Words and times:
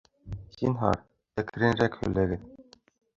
Зинһар, 0.53 0.95
әкренерәк 1.41 1.99
һөйләгеҙ 1.99 2.49